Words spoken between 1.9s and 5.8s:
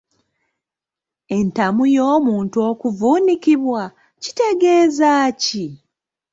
y'omuntu okuvuunikibwa kitegeeza ki?